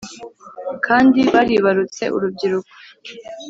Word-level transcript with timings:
kandi 0.85 1.19
baribarutse 1.33 2.03
urubyiruko 2.15 2.71